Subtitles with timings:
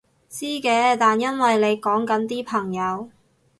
[0.27, 3.11] 知嘅，但因為你講緊啲朋友